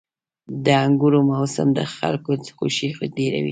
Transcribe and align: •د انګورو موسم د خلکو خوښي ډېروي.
•د 0.65 0.65
انګورو 0.85 1.19
موسم 1.29 1.67
د 1.77 1.79
خلکو 1.95 2.31
خوښي 2.57 2.89
ډېروي. 3.15 3.49